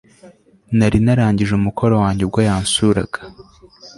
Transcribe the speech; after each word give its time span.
Nari 0.77 0.97
narangije 1.05 1.53
umukoro 1.55 1.93
wanjye 2.03 2.21
ubwo 2.23 2.39
yansuraga 2.47 3.19